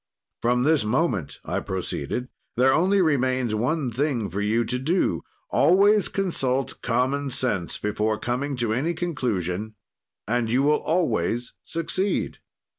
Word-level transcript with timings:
"'From 0.41 0.63
this 0.63 0.83
moment,' 0.83 1.39
I 1.45 1.59
proceeded, 1.59 2.27
'there 2.57 2.73
only 2.73 3.03
remains 3.03 3.53
one 3.53 3.91
thing 3.91 4.31
for 4.31 4.41
you 4.41 4.65
to 4.65 4.79
do, 4.79 5.21
always 5.51 6.07
consult 6.07 6.81
common 6.81 7.29
sense 7.29 7.77
before 7.77 8.17
coming 8.17 8.57
to 8.57 8.73
any 8.73 8.95
conclusion, 8.95 9.75
and 10.27 10.49
you 10.51 10.63
will 10.63 10.77
always 10.81 11.53
succeed. 11.63 12.39